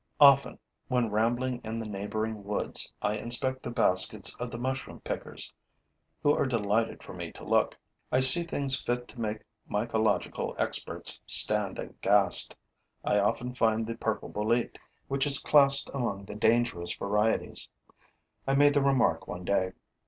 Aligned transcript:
Often, 0.19 0.57
when 0.87 1.11
rambling 1.11 1.61
in 1.63 1.77
the 1.77 1.85
neighboring 1.85 2.43
woods, 2.43 2.91
I 3.03 3.17
inspect 3.17 3.61
the 3.61 3.69
baskets 3.69 4.33
of 4.37 4.49
the 4.49 4.57
mushroom 4.57 4.99
pickers, 5.01 5.53
who 6.23 6.33
are 6.33 6.47
delighted 6.47 7.03
for 7.03 7.13
me 7.13 7.31
to 7.33 7.43
look. 7.43 7.77
I 8.11 8.19
see 8.19 8.41
things 8.41 8.81
fit 8.81 9.07
to 9.09 9.21
make 9.21 9.43
mycological 9.69 10.55
experts 10.57 11.21
stand 11.27 11.77
aghast. 11.77 12.55
I 13.03 13.19
often 13.19 13.53
find 13.53 13.85
the 13.85 13.93
purple 13.93 14.29
bolete, 14.29 14.79
which 15.07 15.27
is 15.27 15.37
classed 15.37 15.87
among 15.93 16.25
the 16.25 16.33
dangerous 16.33 16.95
varieties. 16.95 17.69
I 18.47 18.55
made 18.55 18.73
the 18.73 18.81
remark 18.81 19.27
one 19.27 19.45
day. 19.45 19.73